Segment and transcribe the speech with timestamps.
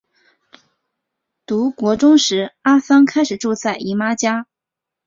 [1.45, 4.47] 读国中时阿桑开始住在姨妈家。